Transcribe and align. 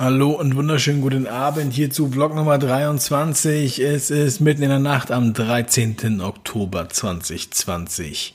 Hallo 0.00 0.30
und 0.30 0.54
wunderschönen 0.54 1.00
guten 1.00 1.26
Abend 1.26 1.72
hier 1.72 1.90
zu 1.90 2.08
Vlog 2.12 2.32
Nummer 2.32 2.56
23. 2.56 3.80
Es 3.80 4.12
ist 4.12 4.38
mitten 4.38 4.62
in 4.62 4.68
der 4.68 4.78
Nacht 4.78 5.10
am 5.10 5.34
13. 5.34 6.20
Oktober 6.20 6.88
2020. 6.88 8.32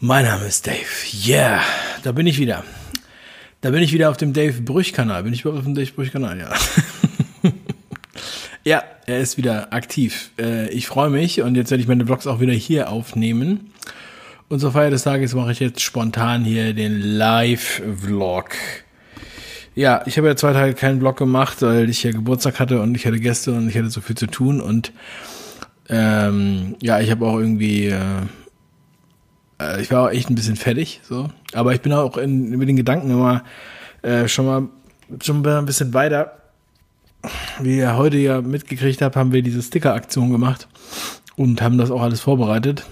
Mein 0.00 0.24
Name 0.24 0.46
ist 0.46 0.66
Dave. 0.66 0.78
Yeah, 1.26 1.60
da 2.02 2.12
bin 2.12 2.26
ich 2.26 2.38
wieder. 2.38 2.64
Da 3.60 3.68
bin 3.68 3.82
ich 3.82 3.92
wieder 3.92 4.08
auf 4.08 4.16
dem 4.16 4.32
Dave 4.32 4.62
Brüch-Kanal. 4.62 5.24
Bin 5.24 5.34
ich 5.34 5.42
überhaupt 5.42 5.58
auf 5.58 5.66
dem 5.66 5.74
Dave 5.74 5.92
Brüch-Kanal? 5.92 6.38
Ja. 6.38 6.54
ja, 8.64 8.82
er 9.04 9.18
ist 9.18 9.36
wieder 9.36 9.74
aktiv. 9.74 10.30
Äh, 10.40 10.70
ich 10.70 10.86
freue 10.86 11.10
mich 11.10 11.42
und 11.42 11.56
jetzt 11.56 11.70
werde 11.70 11.82
ich 11.82 11.88
meine 11.88 12.06
Vlogs 12.06 12.26
auch 12.26 12.40
wieder 12.40 12.54
hier 12.54 12.88
aufnehmen. 12.90 13.74
Und 14.48 14.60
zur 14.60 14.72
Feier 14.72 14.88
des 14.88 15.02
Tages 15.02 15.34
mache 15.34 15.52
ich 15.52 15.60
jetzt 15.60 15.82
spontan 15.82 16.42
hier 16.42 16.72
den 16.72 17.02
Live-Vlog. 17.02 18.56
Ja, 19.78 20.02
ich 20.06 20.18
habe 20.18 20.26
ja 20.26 20.34
zwei 20.34 20.52
Tage 20.54 20.74
keinen 20.74 20.98
Vlog 20.98 21.16
gemacht, 21.16 21.62
weil 21.62 21.88
ich 21.88 22.02
ja 22.02 22.10
Geburtstag 22.10 22.58
hatte 22.58 22.82
und 22.82 22.96
ich 22.96 23.06
hatte 23.06 23.20
Gäste 23.20 23.52
und 23.52 23.68
ich 23.68 23.78
hatte 23.78 23.90
so 23.90 24.00
viel 24.00 24.16
zu 24.16 24.26
tun 24.26 24.60
und 24.60 24.92
ähm, 25.88 26.74
ja, 26.82 26.98
ich 26.98 27.12
habe 27.12 27.24
auch 27.24 27.38
irgendwie, 27.38 27.86
äh, 27.86 28.22
äh, 29.60 29.80
ich 29.80 29.92
war 29.92 30.02
auch 30.02 30.10
echt 30.10 30.30
ein 30.30 30.34
bisschen 30.34 30.56
fertig, 30.56 31.00
so. 31.04 31.30
Aber 31.52 31.74
ich 31.74 31.80
bin 31.80 31.92
auch 31.92 32.16
in, 32.16 32.58
mit 32.58 32.68
den 32.68 32.74
Gedanken 32.74 33.08
immer 33.08 33.44
äh, 34.02 34.26
schon 34.26 34.46
mal 34.46 34.68
schon 35.22 35.46
ein 35.46 35.66
bisschen 35.66 35.94
weiter. 35.94 36.38
Wie 37.60 37.76
ihr 37.76 37.96
heute 37.96 38.16
ja 38.16 38.40
mitgekriegt 38.40 39.00
habt, 39.00 39.14
haben 39.14 39.32
wir 39.32 39.42
diese 39.42 39.62
Sticker-Aktion 39.62 40.32
gemacht 40.32 40.66
und 41.36 41.62
haben 41.62 41.78
das 41.78 41.92
auch 41.92 42.02
alles 42.02 42.20
vorbereitet. 42.20 42.84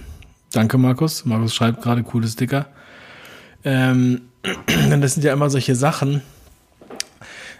Danke, 0.52 0.78
Markus. 0.78 1.24
Markus 1.24 1.52
schreibt 1.52 1.82
gerade 1.82 2.04
coole 2.04 2.28
Sticker. 2.28 2.66
Ähm, 3.64 4.20
das 5.00 5.14
sind 5.14 5.24
ja 5.24 5.32
immer 5.32 5.50
solche 5.50 5.74
Sachen, 5.74 6.22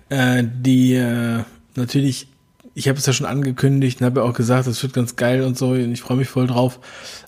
äh, 0.09 0.45
die 0.45 0.95
äh, 0.95 1.43
natürlich, 1.75 2.29
ich 2.75 2.89
habe 2.89 2.99
es 2.99 3.07
ja 3.07 3.13
schon 3.13 3.27
angekündigt 3.27 4.01
und 4.01 4.07
habe 4.07 4.21
ja 4.21 4.27
auch 4.27 4.35
gesagt, 4.35 4.67
das 4.67 4.83
wird 4.83 4.93
ganz 4.93 5.17
geil 5.17 5.43
und 5.43 5.57
so 5.57 5.71
und 5.71 5.93
ich 5.93 6.01
freue 6.01 6.17
mich 6.17 6.29
voll 6.29 6.47
drauf. 6.47 6.81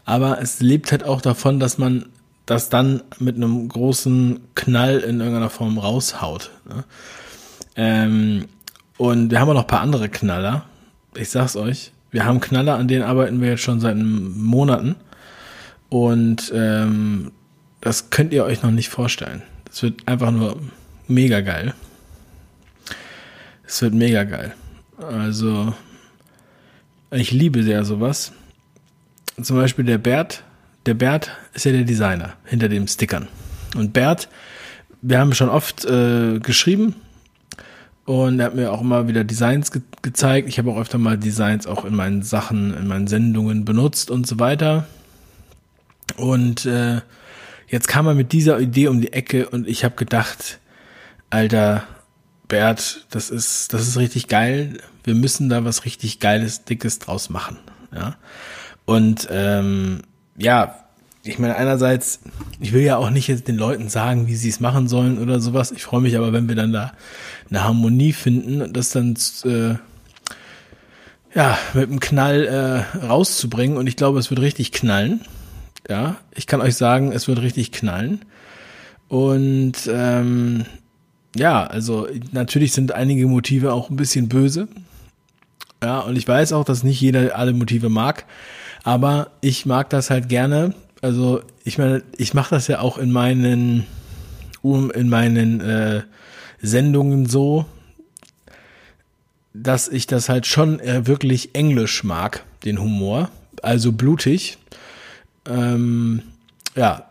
Aber 0.04 0.40
es 0.40 0.60
lebt 0.60 0.90
halt 0.92 1.04
auch 1.04 1.20
davon, 1.20 1.60
dass 1.60 1.78
man 1.78 2.06
das 2.46 2.70
dann 2.70 3.02
mit 3.18 3.36
einem 3.36 3.68
großen 3.68 4.40
Knall 4.54 5.00
in 5.00 5.20
irgendeiner 5.20 5.50
Form 5.50 5.78
raushaut. 5.78 6.50
Ne? 6.68 6.84
Ähm, 7.76 8.46
und 8.96 9.30
wir 9.30 9.40
haben 9.40 9.48
auch 9.50 9.54
noch 9.54 9.62
ein 9.62 9.66
paar 9.68 9.82
andere 9.82 10.08
Knaller. 10.08 10.64
Ich 11.14 11.30
sag's 11.30 11.56
euch. 11.56 11.92
Wir 12.10 12.24
haben 12.24 12.40
Knaller, 12.40 12.76
an 12.76 12.88
denen 12.88 13.02
arbeiten 13.02 13.40
wir 13.40 13.50
jetzt 13.50 13.62
schon 13.62 13.80
seit 13.80 13.96
Monaten. 13.96 14.96
Und 15.90 16.52
ähm, 16.54 17.32
das 17.80 18.10
könnt 18.10 18.32
ihr 18.32 18.44
euch 18.44 18.62
noch 18.62 18.70
nicht 18.70 18.88
vorstellen. 18.88 19.42
Das 19.66 19.82
wird 19.82 20.08
einfach 20.08 20.30
nur 20.30 20.58
mega 21.06 21.40
geil. 21.40 21.74
Es 23.68 23.82
wird 23.82 23.92
mega 23.92 24.24
geil. 24.24 24.54
Also, 24.96 25.74
ich 27.10 27.32
liebe 27.32 27.62
sehr 27.62 27.84
sowas. 27.84 28.32
Zum 29.40 29.56
Beispiel 29.56 29.84
der 29.84 29.98
Bert. 29.98 30.42
Der 30.86 30.94
Bert 30.94 31.30
ist 31.52 31.66
ja 31.66 31.72
der 31.72 31.84
Designer 31.84 32.32
hinter 32.46 32.70
den 32.70 32.88
Stickern. 32.88 33.28
Und 33.76 33.92
Bert, 33.92 34.30
wir 35.02 35.18
haben 35.18 35.34
schon 35.34 35.50
oft 35.50 35.84
äh, 35.84 36.38
geschrieben 36.38 36.94
und 38.06 38.40
er 38.40 38.46
hat 38.46 38.54
mir 38.54 38.72
auch 38.72 38.80
immer 38.80 39.06
wieder 39.06 39.22
Designs 39.22 39.70
ge 39.70 39.82
gezeigt. 40.00 40.48
Ich 40.48 40.58
habe 40.58 40.70
auch 40.70 40.78
öfter 40.78 40.96
mal 40.96 41.18
Designs 41.18 41.66
auch 41.66 41.84
in 41.84 41.94
meinen 41.94 42.22
Sachen, 42.22 42.74
in 42.74 42.86
meinen 42.86 43.06
Sendungen 43.06 43.66
benutzt 43.66 44.10
und 44.10 44.26
so 44.26 44.38
weiter. 44.38 44.86
Und 46.16 46.64
äh, 46.64 47.02
jetzt 47.68 47.86
kam 47.86 48.06
er 48.06 48.14
mit 48.14 48.32
dieser 48.32 48.58
Idee 48.60 48.88
um 48.88 49.02
die 49.02 49.12
Ecke 49.12 49.46
und 49.50 49.68
ich 49.68 49.84
habe 49.84 49.94
gedacht, 49.94 50.58
Alter, 51.28 51.86
Bert, 52.48 53.06
das 53.10 53.30
ist, 53.30 53.72
das 53.72 53.86
ist 53.86 53.96
richtig 53.98 54.26
geil. 54.26 54.78
Wir 55.04 55.14
müssen 55.14 55.48
da 55.48 55.64
was 55.64 55.84
richtig 55.84 56.18
Geiles, 56.18 56.64
Dickes 56.64 56.98
draus 56.98 57.30
machen. 57.30 57.58
Ja. 57.94 58.16
Und 58.84 59.28
ähm, 59.30 60.02
ja, 60.36 60.74
ich 61.22 61.38
meine, 61.38 61.56
einerseits, 61.56 62.20
ich 62.58 62.72
will 62.72 62.82
ja 62.82 62.96
auch 62.96 63.10
nicht 63.10 63.28
jetzt 63.28 63.48
den 63.48 63.56
Leuten 63.56 63.88
sagen, 63.88 64.26
wie 64.28 64.36
sie 64.36 64.48
es 64.48 64.60
machen 64.60 64.88
sollen 64.88 65.18
oder 65.18 65.40
sowas. 65.40 65.72
Ich 65.72 65.82
freue 65.82 66.00
mich 66.00 66.16
aber, 66.16 66.32
wenn 66.32 66.48
wir 66.48 66.56
dann 66.56 66.72
da 66.72 66.92
eine 67.50 67.64
Harmonie 67.64 68.12
finden 68.12 68.62
und 68.62 68.76
das 68.76 68.90
dann 68.90 69.14
äh, 69.44 69.74
ja 71.34 71.58
mit 71.74 71.88
einem 71.88 72.00
Knall 72.00 72.46
äh, 72.46 72.98
rauszubringen. 73.06 73.76
Und 73.76 73.86
ich 73.86 73.96
glaube, 73.96 74.18
es 74.18 74.30
wird 74.30 74.40
richtig 74.40 74.72
knallen. 74.72 75.20
Ja, 75.88 76.16
ich 76.34 76.46
kann 76.46 76.60
euch 76.60 76.76
sagen, 76.76 77.12
es 77.12 77.28
wird 77.28 77.40
richtig 77.40 77.72
knallen. 77.72 78.24
Und 79.08 79.74
ähm, 79.90 80.64
ja, 81.36 81.64
also 81.64 82.08
natürlich 82.32 82.72
sind 82.72 82.92
einige 82.92 83.26
Motive 83.26 83.72
auch 83.72 83.90
ein 83.90 83.96
bisschen 83.96 84.28
böse. 84.28 84.68
Ja, 85.82 86.00
und 86.00 86.16
ich 86.16 86.26
weiß 86.26 86.52
auch, 86.52 86.64
dass 86.64 86.82
nicht 86.82 87.00
jeder 87.00 87.36
alle 87.36 87.52
Motive 87.52 87.88
mag, 87.88 88.24
aber 88.82 89.30
ich 89.40 89.64
mag 89.64 89.90
das 89.90 90.10
halt 90.10 90.28
gerne. 90.28 90.74
Also 91.02 91.42
ich 91.64 91.78
meine, 91.78 92.02
ich 92.16 92.34
mache 92.34 92.50
das 92.50 92.66
ja 92.66 92.80
auch 92.80 92.98
in 92.98 93.12
meinen 93.12 93.86
in 94.62 95.08
meinen 95.08 95.60
äh, 95.60 96.02
Sendungen 96.60 97.26
so, 97.26 97.64
dass 99.54 99.88
ich 99.88 100.06
das 100.06 100.28
halt 100.28 100.46
schon 100.46 100.80
äh, 100.80 101.06
wirklich 101.06 101.54
englisch 101.54 102.04
mag, 102.04 102.44
den 102.64 102.80
Humor, 102.80 103.30
also 103.62 103.92
blutig. 103.92 104.58
Ähm, 105.46 106.22
ja, 106.74 107.07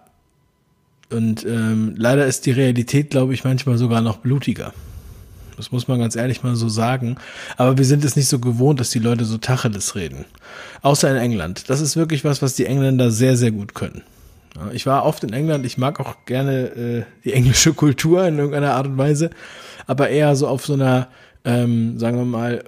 und 1.09 1.45
ähm, 1.45 1.95
leider 1.97 2.25
ist 2.25 2.45
die 2.45 2.51
Realität, 2.51 3.11
glaube 3.11 3.33
ich, 3.33 3.43
manchmal 3.43 3.77
sogar 3.77 4.01
noch 4.01 4.17
blutiger. 4.17 4.73
Das 5.55 5.71
muss 5.71 5.87
man 5.87 5.99
ganz 5.99 6.15
ehrlich 6.15 6.43
mal 6.43 6.55
so 6.55 6.69
sagen. 6.69 7.17
Aber 7.55 7.77
wir 7.77 7.85
sind 7.85 8.05
es 8.05 8.15
nicht 8.15 8.27
so 8.27 8.39
gewohnt, 8.39 8.79
dass 8.79 8.91
die 8.91 8.99
Leute 8.99 9.25
so 9.25 9.37
Tacheles 9.37 9.95
reden. 9.95 10.25
Außer 10.83 11.09
in 11.09 11.17
England. 11.17 11.69
Das 11.69 11.81
ist 11.81 11.95
wirklich 11.95 12.23
was, 12.23 12.41
was 12.41 12.55
die 12.55 12.65
Engländer 12.65 13.09
sehr, 13.09 13.35
sehr 13.37 13.51
gut 13.51 13.73
können. 13.73 14.03
Ich 14.73 14.85
war 14.85 15.05
oft 15.05 15.23
in 15.23 15.33
England. 15.33 15.65
Ich 15.65 15.77
mag 15.77 15.99
auch 15.99 16.25
gerne 16.25 16.67
äh, 16.67 17.03
die 17.23 17.33
englische 17.33 17.73
Kultur 17.73 18.27
in 18.27 18.37
irgendeiner 18.37 18.73
Art 18.73 18.87
und 18.87 18.97
Weise. 18.97 19.31
Aber 19.87 20.09
eher 20.09 20.35
so 20.35 20.47
auf 20.47 20.65
so 20.65 20.73
einer, 20.73 21.07
ähm, 21.43 21.97
sagen 21.97 22.17
wir 22.17 22.25
mal, 22.25 22.63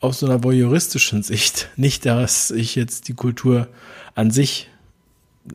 auf 0.00 0.14
so 0.14 0.26
einer 0.26 0.42
voyeuristischen 0.44 1.22
Sicht. 1.22 1.68
Nicht, 1.76 2.04
dass 2.04 2.50
ich 2.50 2.74
jetzt 2.74 3.08
die 3.08 3.14
Kultur 3.14 3.68
an 4.14 4.30
sich 4.30 4.68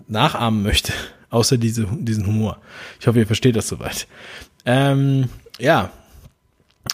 nachahmen 0.08 0.64
möchte 0.64 0.94
außer 1.32 1.58
diese, 1.58 1.88
diesen 1.90 2.28
Humor. 2.28 2.58
Ich 3.00 3.08
hoffe, 3.08 3.20
ihr 3.20 3.28
versteht 3.28 3.56
das 3.56 3.68
soweit. 3.68 4.08
Ähm, 4.66 5.30
ja, 5.58 5.90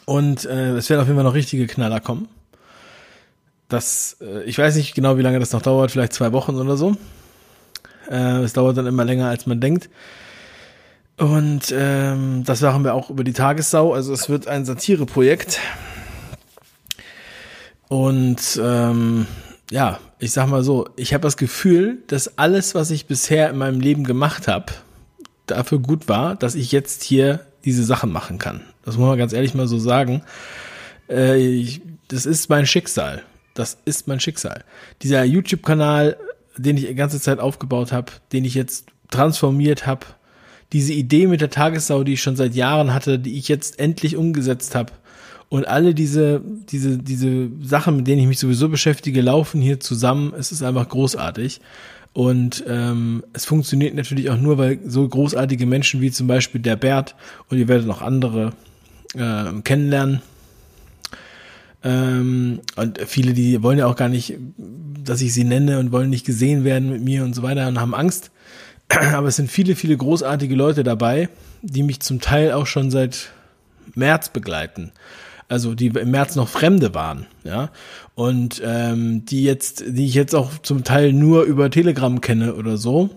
und 0.05 0.45
äh, 0.45 0.75
es 0.77 0.89
werden 0.89 1.01
auf 1.01 1.07
jeden 1.07 1.17
Fall 1.17 1.25
noch 1.25 1.33
richtige 1.33 1.67
Knaller 1.67 1.99
kommen. 1.99 2.29
Das, 3.67 4.17
äh, 4.21 4.43
ich 4.43 4.57
weiß 4.57 4.75
nicht 4.77 4.95
genau, 4.95 5.17
wie 5.17 5.21
lange 5.21 5.39
das 5.39 5.51
noch 5.51 5.61
dauert, 5.61 5.91
vielleicht 5.91 6.13
zwei 6.13 6.31
Wochen 6.31 6.55
oder 6.55 6.77
so. 6.77 6.95
Äh, 8.09 8.43
es 8.43 8.53
dauert 8.53 8.77
dann 8.77 8.87
immer 8.87 9.03
länger, 9.03 9.27
als 9.27 9.45
man 9.45 9.59
denkt. 9.59 9.89
Und 11.17 11.73
ähm, 11.75 12.43
das 12.45 12.61
machen 12.61 12.83
wir 12.83 12.93
auch 12.93 13.09
über 13.09 13.23
die 13.23 13.33
Tagessau. 13.33 13.93
Also 13.93 14.13
es 14.13 14.29
wird 14.29 14.47
ein 14.47 14.65
Satireprojekt. 14.65 15.59
Und 17.89 18.59
ähm, 18.61 19.25
ja, 19.71 19.99
ich 20.19 20.31
sag 20.31 20.47
mal 20.47 20.63
so, 20.63 20.87
ich 20.95 21.13
habe 21.13 21.23
das 21.23 21.37
Gefühl, 21.37 21.99
dass 22.07 22.37
alles, 22.37 22.75
was 22.75 22.91
ich 22.91 23.05
bisher 23.05 23.49
in 23.49 23.57
meinem 23.57 23.79
Leben 23.79 24.03
gemacht 24.03 24.47
habe, 24.47 24.73
dafür 25.45 25.79
gut 25.79 26.07
war, 26.07 26.35
dass 26.35 26.55
ich 26.55 26.71
jetzt 26.71 27.03
hier 27.03 27.45
diese 27.65 27.83
Sachen 27.83 28.11
machen 28.11 28.37
kann. 28.37 28.61
Das 28.85 28.97
muss 28.97 29.07
man 29.07 29.17
ganz 29.17 29.33
ehrlich 29.33 29.53
mal 29.53 29.67
so 29.67 29.77
sagen. 29.77 30.23
Äh, 31.09 31.37
ich, 31.37 31.81
das 32.07 32.25
ist 32.25 32.49
mein 32.49 32.65
Schicksal. 32.65 33.23
Das 33.53 33.77
ist 33.85 34.07
mein 34.07 34.19
Schicksal. 34.19 34.63
Dieser 35.01 35.23
YouTube-Kanal, 35.23 36.17
den 36.57 36.77
ich 36.77 36.87
die 36.87 36.95
ganze 36.95 37.19
Zeit 37.19 37.39
aufgebaut 37.39 37.91
habe, 37.91 38.11
den 38.31 38.45
ich 38.45 38.53
jetzt 38.53 38.87
transformiert 39.09 39.85
habe, 39.85 40.05
diese 40.73 40.93
Idee 40.93 41.27
mit 41.27 41.41
der 41.41 41.49
Tagessau, 41.49 42.03
die 42.03 42.13
ich 42.13 42.21
schon 42.21 42.35
seit 42.35 42.55
Jahren 42.55 42.93
hatte, 42.93 43.19
die 43.19 43.37
ich 43.37 43.47
jetzt 43.47 43.79
endlich 43.79 44.15
umgesetzt 44.17 44.75
habe, 44.75 44.93
und 45.49 45.67
alle 45.67 45.93
diese, 45.93 46.41
diese, 46.43 46.97
diese 46.97 47.49
Sachen, 47.61 47.97
mit 47.97 48.07
denen 48.07 48.21
ich 48.21 48.27
mich 48.27 48.39
sowieso 48.39 48.67
beschäftige, 48.67 49.21
laufen 49.21 49.61
hier 49.61 49.79
zusammen. 49.79 50.33
Es 50.37 50.51
ist 50.51 50.61
einfach 50.61 50.89
großartig. 50.89 51.61
Und 52.11 52.63
ähm, 52.67 53.23
es 53.33 53.45
funktioniert 53.45 53.95
natürlich 53.95 54.29
auch 54.29 54.37
nur, 54.37 54.57
weil 54.57 54.79
so 54.85 55.07
großartige 55.07 55.65
Menschen 55.65 56.01
wie 56.01 56.11
zum 56.11 56.27
Beispiel 56.27 56.59
der 56.59 56.75
Bert 56.75 57.15
und 57.49 57.59
ihr 57.59 57.67
werdet 57.67 57.87
noch 57.87 58.01
andere 58.01 58.53
äh, 59.13 59.61
kennenlernen. 59.63 60.21
Ähm, 61.83 62.59
und 62.75 62.99
viele, 63.05 63.33
die 63.33 63.61
wollen 63.61 63.77
ja 63.77 63.85
auch 63.85 63.95
gar 63.95 64.09
nicht, 64.09 64.35
dass 64.57 65.21
ich 65.21 65.33
sie 65.33 65.43
nenne 65.43 65.79
und 65.79 65.91
wollen 65.91 66.09
nicht 66.09 66.25
gesehen 66.25 66.63
werden 66.63 66.91
mit 66.91 67.03
mir 67.03 67.23
und 67.23 67.35
so 67.35 67.43
weiter 67.43 67.67
und 67.67 67.79
haben 67.79 67.93
Angst. 67.93 68.31
Aber 68.89 69.27
es 69.27 69.37
sind 69.37 69.49
viele, 69.49 69.75
viele 69.75 69.95
großartige 69.95 70.55
Leute 70.55 70.83
dabei, 70.83 71.29
die 71.61 71.83
mich 71.83 72.01
zum 72.01 72.19
Teil 72.19 72.51
auch 72.51 72.65
schon 72.65 72.91
seit 72.91 73.29
März 73.95 74.29
begleiten 74.29 74.91
also 75.49 75.75
die 75.75 75.87
im 75.87 76.11
März 76.11 76.35
noch 76.35 76.49
Fremde 76.49 76.93
waren, 76.93 77.25
ja, 77.43 77.69
und 78.15 78.61
ähm, 78.65 79.25
die 79.25 79.43
jetzt, 79.43 79.83
die 79.87 80.05
ich 80.05 80.13
jetzt 80.13 80.35
auch 80.35 80.57
zum 80.59 80.83
Teil 80.83 81.13
nur 81.13 81.43
über 81.43 81.69
Telegram 81.69 82.19
kenne 82.21 82.55
oder 82.55 82.77
so. 82.77 83.09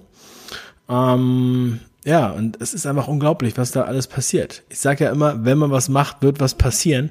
Ähm, 0.89 1.81
ja, 2.05 2.31
und 2.31 2.61
es 2.61 2.73
ist 2.73 2.87
einfach 2.87 3.09
unglaublich, 3.09 3.57
was 3.57 3.73
da 3.73 3.83
alles 3.83 4.07
passiert. 4.07 4.63
Ich 4.69 4.79
sage 4.81 5.05
ja 5.05 5.11
immer, 5.11 5.45
wenn 5.45 5.59
man 5.59 5.71
was 5.71 5.89
macht, 5.89 6.23
wird 6.23 6.41
was 6.41 6.55
passieren. 6.55 7.11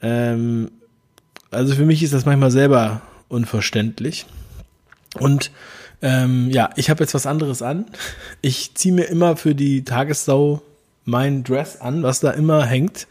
Ähm, 0.00 0.70
also 1.50 1.74
für 1.74 1.84
mich 1.84 2.02
ist 2.02 2.14
das 2.14 2.24
manchmal 2.24 2.50
selber 2.50 3.02
unverständlich. 3.28 4.26
Und 5.18 5.50
ähm, 6.02 6.50
ja, 6.50 6.70
ich 6.76 6.90
habe 6.90 7.02
jetzt 7.02 7.14
was 7.14 7.26
anderes 7.26 7.62
an. 7.62 7.86
Ich 8.40 8.74
ziehe 8.74 8.94
mir 8.94 9.04
immer 9.04 9.36
für 9.36 9.54
die 9.54 9.84
Tagessau 9.84 10.62
mein 11.04 11.44
Dress 11.44 11.80
an, 11.80 12.02
was 12.02 12.20
da 12.20 12.30
immer 12.30 12.64
hängt. 12.64 13.06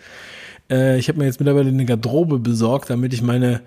Äh, 0.71 0.97
ich 0.97 1.09
habe 1.09 1.19
mir 1.19 1.25
jetzt 1.25 1.39
mittlerweile 1.39 1.69
eine 1.69 1.85
Garderobe 1.85 2.39
besorgt, 2.39 2.89
damit 2.89 3.13
ich 3.13 3.21
meine 3.21 3.61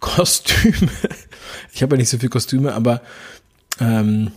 Kostüme, 0.00 0.90
ich 1.72 1.82
habe 1.82 1.94
ja 1.94 1.98
nicht 1.98 2.10
so 2.10 2.18
viel 2.18 2.28
Kostüme, 2.28 2.74
aber 2.74 3.00
ähm, 3.80 4.32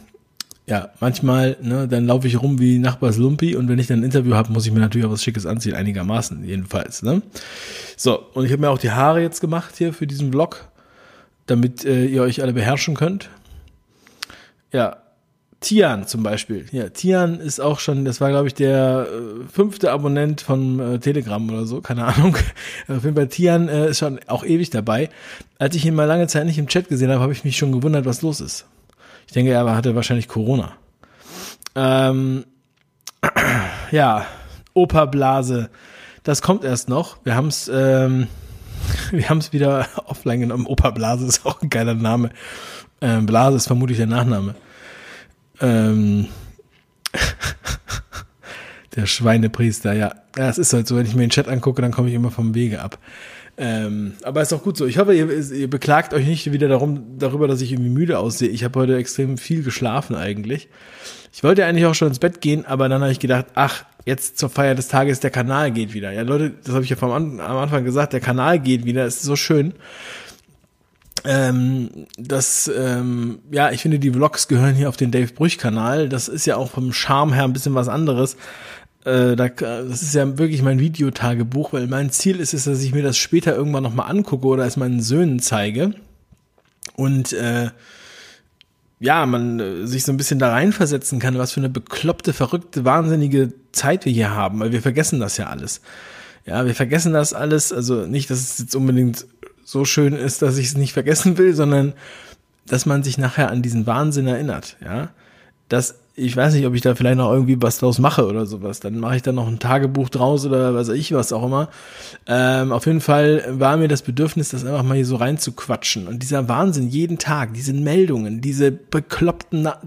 ja, 0.68 0.92
manchmal, 1.00 1.58
ne, 1.62 1.88
dann 1.88 2.06
laufe 2.06 2.28
ich 2.28 2.42
rum 2.42 2.60
wie 2.60 2.78
Nachbars 2.78 3.18
Lumpi 3.18 3.56
und 3.56 3.68
wenn 3.68 3.80
ich 3.80 3.88
dann 3.88 4.02
ein 4.02 4.04
Interview 4.04 4.36
habe, 4.36 4.54
muss 4.54 4.68
ich 4.68 4.72
mir 4.72 4.80
natürlich 4.80 5.08
auch 5.08 5.12
was 5.12 5.24
Schickes 5.24 5.48
anziehen, 5.48 5.74
einigermaßen, 5.74 6.44
jedenfalls, 6.44 7.02
ne. 7.02 7.24
So, 7.98 8.20
und 8.34 8.46
ich 8.46 8.52
habe 8.52 8.62
mir 8.62 8.70
auch 8.70 8.78
die 8.78 8.92
Haare 8.92 9.22
jetzt 9.22 9.42
gemacht 9.42 9.76
hier 9.78 9.94
für 9.94 10.06
diesen 10.06 10.32
Vlog, 10.32 10.70
damit 11.48 11.84
äh, 11.86 12.06
ihr 12.06 12.22
euch 12.22 12.44
alle 12.44 12.54
beherrschen 12.54 12.96
könnt. 12.96 13.30
Ja, 14.72 14.98
Tian 15.62 16.08
zum 16.08 16.24
Beispiel. 16.24 16.66
Ja, 16.72 16.90
Tian 16.90 17.40
ist 17.40 17.60
auch 17.60 17.80
schon, 17.80 18.06
das 18.06 18.22
war 18.22 18.30
glaube 18.30 18.48
ich 18.48 18.54
der 18.54 19.08
äh, 19.12 19.44
fünfte 19.52 19.92
Abonnent 19.92 20.42
von 20.42 20.80
äh, 20.80 21.00
Telegram 21.00 21.50
oder 21.50 21.66
so, 21.66 21.82
keine 21.82 22.06
Ahnung. 22.06 22.38
Auf 22.88 23.04
jeden 23.04 23.16
Fall 23.16 23.28
Tian 23.28 23.68
äh, 23.68 23.90
ist 23.90 24.00
schon 24.00 24.20
auch 24.28 24.46
ewig 24.46 24.70
dabei. 24.70 25.10
Als 25.58 25.76
ich 25.76 25.86
ihn 25.86 25.96
mal 25.96 26.06
lange 26.06 26.28
Zeit 26.28 26.46
nicht 26.46 26.58
im 26.58 26.68
Chat 26.68 26.88
gesehen 26.88 27.12
habe, 27.12 27.22
habe 27.22 27.34
ich 27.34 27.44
mich 27.44 27.58
schon 27.58 27.74
gewundert, 27.74 28.06
was 28.06 28.22
los 28.22 28.40
ist. 28.40 28.66
Ich 29.28 29.34
denke, 29.34 29.52
er 29.52 29.76
hatte 29.76 29.96
wahrscheinlich 29.96 30.28
Corona. 30.28 30.74
Ähm, 31.76 32.46
ja, 33.92 34.26
Operblase. 34.74 35.70
Das 36.24 36.42
kommt 36.42 36.64
erst 36.64 36.88
noch. 36.90 37.18
Wir 37.26 37.36
haben 37.36 37.48
es 37.48 37.70
ähm, 37.74 38.28
wir 39.12 39.30
haben 39.30 39.40
es 39.40 39.54
wieder 39.54 39.88
offline 40.06 40.40
genommen. 40.42 40.66
Operblase 40.66 41.26
ist 41.26 41.46
auch 41.46 41.62
ein 41.62 41.70
geiler 41.70 41.96
Name. 41.96 42.30
Ähm, 43.02 43.26
Blase 43.26 43.58
ist 43.58 43.68
vermutlich 43.68 43.98
der 43.98 44.08
Nachname. 44.08 44.56
Ähm, 45.62 46.28
der 48.96 49.06
Schweinepriester, 49.06 49.94
ja. 49.94 50.14
Ja, 50.38 50.50
es 50.50 50.58
ist 50.58 50.74
halt 50.74 50.88
so, 50.88 50.96
wenn 50.96 51.06
ich 51.06 51.16
mir 51.16 51.22
den 51.22 51.32
Chat 51.32 51.48
angucke, 51.48 51.82
dann 51.82 51.92
komme 51.92 52.10
ich 52.10 52.16
immer 52.16 52.32
vom 52.32 52.56
Wege 52.56 52.82
ab. 52.82 53.00
Ähm, 53.62 54.14
aber 54.24 54.42
ist 54.42 54.54
auch 54.54 54.64
gut 54.64 54.78
so. 54.78 54.86
Ich 54.86 54.98
hoffe, 54.98 55.14
ihr, 55.14 55.30
ihr, 55.30 55.70
beklagt 55.70 56.14
euch 56.14 56.26
nicht 56.26 56.50
wieder 56.54 56.70
darum, 56.70 57.18
darüber, 57.18 57.46
dass 57.46 57.60
ich 57.60 57.74
irgendwie 57.74 57.90
müde 57.90 58.18
aussehe. 58.18 58.48
Ich 58.48 58.64
habe 58.64 58.80
heute 58.80 58.96
extrem 58.96 59.38
viel 59.38 59.64
geschlafen 59.64 60.16
eigentlich. 60.16 60.70
Ich 61.34 61.44
wollte 61.44 61.66
eigentlich 61.66 61.86
auch 61.86 61.94
schon 61.94 62.08
ins 62.08 62.20
Bett 62.20 62.40
gehen, 62.40 62.66
aber 62.66 62.88
dann 62.88 63.02
habe 63.02 63.12
ich 63.12 63.20
gedacht, 63.20 63.48
ach, 63.56 63.84
jetzt 64.06 64.40
zur 64.40 64.50
Feier 64.50 64.76
des 64.76 64.88
Tages, 64.88 65.20
der 65.20 65.30
Kanal 65.30 65.72
geht 65.72 65.94
wieder. 65.94 66.14
Ja, 66.14 66.22
Leute, 66.22 66.54
das 66.64 66.74
habe 66.74 66.86
ich 66.86 66.90
ja 66.90 66.96
vom, 66.96 67.12
am 67.12 67.40
Anfang 67.40 67.84
gesagt, 67.84 68.14
der 68.14 68.22
Kanal 68.22 68.60
geht 68.60 68.86
wieder. 68.86 69.06
Es 69.06 69.18
ist 69.18 69.24
so 69.24 69.36
schön. 69.36 69.74
Ähm, 71.26 71.90
das, 72.18 72.70
ähm, 72.74 73.40
ja, 73.52 73.72
ich 73.72 73.82
finde, 73.82 74.00
die 74.00 74.12
Vlogs 74.12 74.48
gehören 74.48 74.76
hier 74.76 74.90
auf 74.90 74.98
den 74.98 75.12
Dave 75.12 75.34
Brüch-Kanal. 75.34 76.10
Das 76.10 76.28
ist 76.28 76.46
ja 76.46 76.56
auch 76.56 76.72
vom 76.72 76.94
Charme 76.94 77.34
her 77.34 77.44
ein 77.44 77.54
bisschen 77.54 77.76
was 77.76 77.88
anderes. 77.88 78.36
Äh, 79.06 79.36
da, 79.36 79.48
das 79.50 80.02
ist 80.02 80.14
ja 80.14 80.38
wirklich 80.38 80.62
mein 80.62 80.80
Videotagebuch, 80.80 81.74
weil 81.74 81.88
mein 81.88 82.12
Ziel 82.12 82.40
ist 82.40 82.54
es, 82.54 82.66
dass 82.66 82.84
ich 82.84 82.94
mir 82.94 83.04
das 83.04 83.18
später 83.18 83.56
irgendwann 83.56 83.84
nochmal 83.84 84.10
angucke 84.10 84.48
oder 84.48 84.66
es 84.66 84.78
meinen 84.78 85.02
Söhnen 85.02 85.40
zeige. 85.40 85.94
Und 86.96 87.34
äh, 87.34 87.70
ja, 89.00 89.26
man 89.26 89.60
äh, 89.60 89.88
sich 89.88 90.04
so 90.04 90.12
ein 90.12 90.18
bisschen 90.18 90.40
da 90.40 90.52
reinversetzen 90.52 91.20
kann, 91.20 91.38
was 91.38 91.54
für 91.54 91.62
eine 91.62 91.70
bekloppte, 91.70 92.34
verrückte, 92.34 92.84
wahnsinnige 92.84 93.54
Zeit 93.72 94.06
wir 94.06 94.12
hier 94.12 94.32
haben, 94.32 94.60
weil 94.60 94.72
wir 94.72 94.82
vergessen 94.82 95.20
das 95.20 95.38
ja 95.38 95.48
alles. 95.48 95.82
Ja, 96.46 96.66
wir 96.66 96.76
vergessen 96.76 97.14
das 97.14 97.34
alles, 97.34 97.72
also 97.72 98.06
nicht, 98.06 98.30
dass 98.30 98.40
es 98.40 98.60
jetzt 98.60 98.76
unbedingt 98.76 99.26
so 99.70 99.86
schön 99.86 100.14
ist, 100.14 100.42
dass 100.42 100.58
ich 100.58 100.68
es 100.68 100.78
nicht 100.78 100.94
vergessen 100.94 101.38
will, 101.38 101.54
sondern 101.54 101.94
dass 102.66 102.86
man 102.86 103.04
sich 103.04 103.18
nachher 103.18 103.52
an 103.52 103.62
diesen 103.62 103.86
Wahnsinn 103.86 104.28
erinnert, 104.28 104.78
ja. 104.84 105.10
Das 105.68 106.00
ich 106.16 106.36
weiß 106.36 106.54
nicht, 106.54 106.66
ob 106.66 106.74
ich 106.74 106.82
da 106.82 106.96
vielleicht 106.96 107.18
noch 107.18 107.32
irgendwie 107.32 107.62
was 107.62 107.78
draus 107.78 107.98
mache 107.98 108.26
oder 108.26 108.46
sowas. 108.46 108.82
Dann 108.82 109.00
mache 109.00 109.16
ich 109.16 109.22
da 109.22 109.32
noch 109.32 109.48
ein 109.48 109.60
Tagebuch 109.60 110.10
draus 110.10 110.46
oder 110.46 110.74
was 110.74 110.90
weiß 110.90 110.96
ich 110.96 111.14
was 111.14 111.32
auch 111.32 111.46
immer. 111.46 111.70
Ähm, 112.28 112.74
auf 112.74 112.86
jeden 112.88 113.00
Fall 113.00 113.46
war 113.52 113.78
mir 113.78 113.88
das 113.88 114.02
Bedürfnis, 114.02 114.50
das 114.50 114.66
einfach 114.66 114.84
mal 114.84 114.96
hier 114.96 115.06
so 115.06 115.16
reinzuquatschen. 115.16 116.08
Und 116.08 116.22
dieser 116.22 116.50
Wahnsinn 116.50 116.90
jeden 116.90 117.20
Tag, 117.20 117.54
diese 117.54 117.72
Meldungen, 117.72 118.42
diese 118.42 118.72
bekloppten 118.72 119.62
Na 119.62 119.80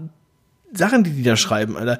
Sachen, 0.71 1.03
die 1.03 1.11
die 1.11 1.21
da 1.21 1.35
schreiben, 1.35 1.77
Alter. 1.77 1.99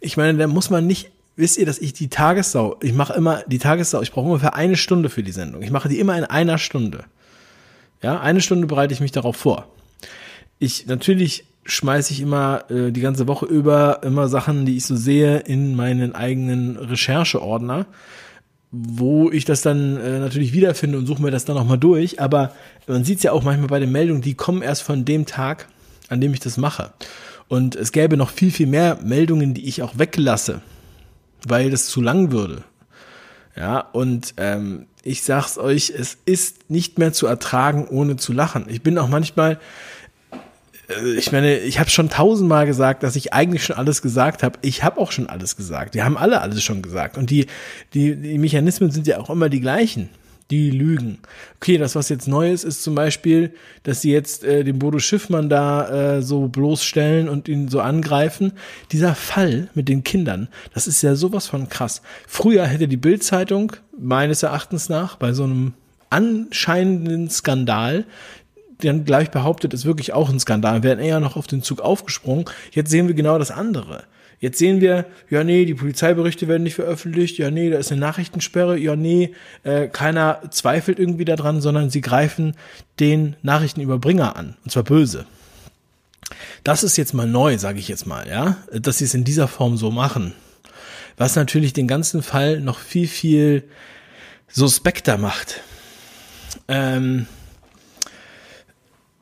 Ich 0.00 0.16
meine, 0.16 0.36
da 0.36 0.48
muss 0.48 0.70
man 0.70 0.86
nicht 0.86 1.12
wisst 1.36 1.56
ihr, 1.56 1.66
dass 1.66 1.78
ich 1.78 1.92
die 1.92 2.08
Tagessau, 2.08 2.76
ich 2.82 2.92
mache 2.92 3.12
immer 3.12 3.44
die 3.46 3.58
Tagessau, 3.58 4.02
ich 4.02 4.10
brauche 4.10 4.26
ungefähr 4.26 4.56
eine 4.56 4.76
Stunde 4.76 5.08
für 5.08 5.22
die 5.22 5.30
Sendung. 5.30 5.62
Ich 5.62 5.70
mache 5.70 5.88
die 5.88 6.00
immer 6.00 6.18
in 6.18 6.24
einer 6.24 6.58
Stunde. 6.58 7.04
Ja, 8.02 8.20
eine 8.20 8.40
Stunde 8.40 8.66
bereite 8.66 8.94
ich 8.94 9.00
mich 9.00 9.12
darauf 9.12 9.36
vor. 9.36 9.66
Ich 10.58 10.86
natürlich 10.86 11.44
schmeiße 11.64 12.12
ich 12.12 12.20
immer 12.20 12.64
äh, 12.70 12.90
die 12.90 13.00
ganze 13.00 13.28
Woche 13.28 13.46
über 13.46 14.00
immer 14.02 14.28
Sachen, 14.28 14.64
die 14.66 14.76
ich 14.76 14.86
so 14.86 14.96
sehe, 14.96 15.38
in 15.38 15.76
meinen 15.76 16.14
eigenen 16.14 16.76
Rechercheordner, 16.76 17.86
wo 18.70 19.30
ich 19.30 19.44
das 19.44 19.62
dann 19.62 19.98
äh, 19.98 20.18
natürlich 20.18 20.52
wiederfinde 20.52 20.98
und 20.98 21.06
suche 21.06 21.22
mir 21.22 21.30
das 21.30 21.44
dann 21.44 21.56
nochmal 21.56 21.78
durch. 21.78 22.20
Aber 22.20 22.52
man 22.86 23.04
sieht 23.04 23.18
es 23.18 23.24
ja 23.24 23.32
auch 23.32 23.42
manchmal 23.42 23.68
bei 23.68 23.80
den 23.80 23.92
Meldungen, 23.92 24.22
die 24.22 24.34
kommen 24.34 24.62
erst 24.62 24.82
von 24.82 25.04
dem 25.04 25.26
Tag, 25.26 25.68
an 26.08 26.20
dem 26.20 26.32
ich 26.32 26.40
das 26.40 26.56
mache. 26.56 26.92
Und 27.48 27.76
es 27.76 27.92
gäbe 27.92 28.16
noch 28.16 28.30
viel, 28.30 28.50
viel 28.50 28.66
mehr 28.66 28.98
Meldungen, 29.02 29.54
die 29.54 29.66
ich 29.68 29.82
auch 29.82 29.98
weglasse, 29.98 30.60
weil 31.46 31.70
das 31.70 31.86
zu 31.86 32.00
lang 32.00 32.30
würde. 32.30 32.64
Ja, 33.56 33.80
und 33.80 34.34
ähm, 34.36 34.86
ich 35.08 35.22
sag's 35.22 35.58
euch, 35.58 35.90
es 35.90 36.18
ist 36.26 36.70
nicht 36.70 36.98
mehr 36.98 37.12
zu 37.12 37.26
ertragen, 37.26 37.88
ohne 37.88 38.16
zu 38.16 38.32
lachen. 38.32 38.66
Ich 38.68 38.82
bin 38.82 38.98
auch 38.98 39.08
manchmal, 39.08 39.58
äh, 40.88 41.14
ich 41.16 41.32
meine, 41.32 41.58
ich 41.58 41.78
habe 41.78 41.90
schon 41.90 42.10
tausendmal 42.10 42.66
gesagt, 42.66 43.02
dass 43.02 43.16
ich 43.16 43.32
eigentlich 43.32 43.64
schon 43.64 43.76
alles 43.76 44.02
gesagt 44.02 44.42
habe. 44.42 44.58
Ich 44.62 44.84
habe 44.84 45.00
auch 45.00 45.10
schon 45.10 45.28
alles 45.28 45.56
gesagt. 45.56 45.94
Wir 45.94 46.04
haben 46.04 46.18
alle 46.18 46.40
alles 46.40 46.62
schon 46.62 46.82
gesagt. 46.82 47.16
Und 47.16 47.30
die, 47.30 47.46
die, 47.94 48.14
die 48.16 48.38
Mechanismen 48.38 48.90
sind 48.90 49.06
ja 49.06 49.18
auch 49.18 49.30
immer 49.30 49.48
die 49.48 49.60
gleichen. 49.60 50.10
Die 50.50 50.70
lügen. 50.70 51.18
Okay, 51.56 51.76
das, 51.76 51.94
was 51.94 52.08
jetzt 52.08 52.26
neu 52.26 52.50
ist, 52.50 52.64
ist 52.64 52.82
zum 52.82 52.94
Beispiel, 52.94 53.52
dass 53.82 54.00
sie 54.00 54.12
jetzt 54.12 54.44
äh, 54.44 54.64
den 54.64 54.78
Bodo 54.78 54.98
Schiffmann 54.98 55.50
da 55.50 56.16
äh, 56.16 56.22
so 56.22 56.48
bloßstellen 56.48 57.28
und 57.28 57.48
ihn 57.48 57.68
so 57.68 57.80
angreifen. 57.80 58.52
Dieser 58.90 59.14
Fall 59.14 59.68
mit 59.74 59.88
den 59.88 60.04
Kindern, 60.04 60.48
das 60.72 60.86
ist 60.86 61.02
ja 61.02 61.14
sowas 61.16 61.46
von 61.46 61.68
krass. 61.68 62.00
Früher 62.26 62.64
hätte 62.64 62.88
die 62.88 62.96
Bildzeitung 62.96 63.72
meines 63.98 64.42
Erachtens 64.42 64.88
nach 64.88 65.16
bei 65.16 65.34
so 65.34 65.44
einem 65.44 65.74
anscheinenden 66.10 67.28
Skandal 67.28 68.04
dann 68.80 69.04
gleich 69.04 69.30
behauptet, 69.30 69.74
ist 69.74 69.84
wirklich 69.84 70.12
auch 70.12 70.30
ein 70.30 70.40
Skandal, 70.40 70.82
wären 70.82 71.00
eher 71.00 71.20
noch 71.20 71.36
auf 71.36 71.46
den 71.46 71.62
Zug 71.62 71.80
aufgesprungen. 71.80 72.44
Jetzt 72.70 72.90
sehen 72.90 73.08
wir 73.08 73.14
genau 73.14 73.38
das 73.38 73.50
andere. 73.50 74.04
Jetzt 74.40 74.58
sehen 74.58 74.80
wir, 74.80 75.06
ja 75.30 75.42
nee, 75.42 75.64
die 75.64 75.74
Polizeiberichte 75.74 76.46
werden 76.46 76.62
nicht 76.62 76.76
veröffentlicht, 76.76 77.38
ja 77.38 77.50
nee, 77.50 77.70
da 77.70 77.78
ist 77.78 77.90
eine 77.90 78.00
Nachrichtensperre, 78.00 78.78
ja 78.78 78.94
nee, 78.94 79.32
äh, 79.64 79.88
keiner 79.88 80.42
zweifelt 80.50 81.00
irgendwie 81.00 81.24
daran, 81.24 81.60
sondern 81.60 81.90
sie 81.90 82.00
greifen 82.00 82.54
den 83.00 83.34
Nachrichtenüberbringer 83.42 84.36
an, 84.36 84.56
und 84.64 84.70
zwar 84.70 84.84
böse. 84.84 85.26
Das 86.62 86.84
ist 86.84 86.96
jetzt 86.96 87.14
mal 87.14 87.26
neu, 87.26 87.58
sage 87.58 87.80
ich 87.80 87.88
jetzt 87.88 88.06
mal, 88.06 88.28
ja, 88.28 88.58
dass 88.72 88.98
sie 88.98 89.04
es 89.04 89.14
in 89.14 89.24
dieser 89.24 89.48
Form 89.48 89.76
so 89.76 89.90
machen. 89.90 90.34
Was 91.16 91.34
natürlich 91.34 91.72
den 91.72 91.88
ganzen 91.88 92.22
Fall 92.22 92.60
noch 92.60 92.78
viel, 92.78 93.08
viel 93.08 93.64
suspekter 94.46 95.18
macht. 95.18 95.62
Ähm, 96.68 97.26